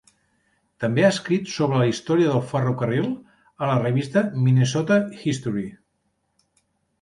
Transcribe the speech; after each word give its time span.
També 0.83 1.03
ha 1.03 1.11
escrit 1.15 1.51
sobre 1.55 1.81
la 1.81 1.89
història 1.91 2.31
del 2.31 2.41
ferrocarril 2.53 3.05
a 3.67 3.69
la 3.73 3.77
revista 3.85 4.25
Minnesota 4.47 4.99
History. 5.35 5.69